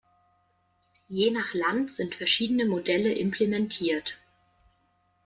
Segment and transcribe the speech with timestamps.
[1.09, 4.17] Je nach Land sind verschiedene Modelle implementiert.